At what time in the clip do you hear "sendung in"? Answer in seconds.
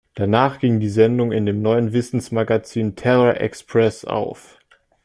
0.89-1.45